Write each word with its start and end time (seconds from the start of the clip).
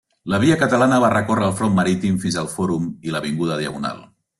La 0.31 0.37
Via 0.43 0.55
Catalana 0.61 0.97
va 1.03 1.11
recórrer 1.15 1.45
el 1.49 1.55
Front 1.61 1.77
Marítim 1.83 2.19
fins 2.27 2.41
al 2.45 2.53
Fòrum 2.59 2.93
i 3.11 3.15
l'avinguda 3.17 3.65
Diagonal. 3.65 4.07